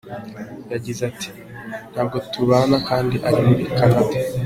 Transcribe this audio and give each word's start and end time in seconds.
Yagize 0.73 1.01
ati 1.11 1.29
"…Ntabwo 1.93 2.17
tubana 2.31 2.77
kandi 2.89 3.15
ari 3.27 3.39
muri 3.47 3.63
Canada. 3.77 4.15